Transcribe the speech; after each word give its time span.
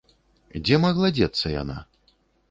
Дзе 0.63 0.79
магла 0.85 1.11
дзецца 1.17 1.51
яна? 1.61 1.77